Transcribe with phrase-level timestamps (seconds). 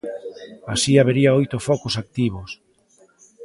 [0.73, 2.49] Así habería oito focos activos.